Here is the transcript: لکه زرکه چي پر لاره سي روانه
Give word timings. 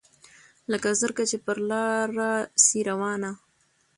لکه 0.71 0.89
زرکه 0.99 1.23
چي 1.29 1.37
پر 1.45 1.57
لاره 1.69 2.31
سي 2.65 2.79
روانه 2.89 3.31